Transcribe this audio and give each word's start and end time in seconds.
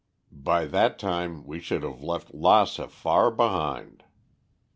By 0.43 0.65
that 0.65 0.97
time 0.97 1.45
we 1.45 1.59
should 1.59 1.83
have 1.83 2.01
left 2.01 2.33
Lassa 2.33 2.87
far 2.87 3.29
behind. 3.29 4.03